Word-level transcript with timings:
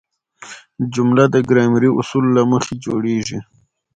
جمله 0.93 1.23
د 1.33 1.35
ګرامري 1.49 1.89
اصولو 1.99 2.29
له 2.37 2.43
مخه 2.51 2.73
جوړیږي. 2.85 3.39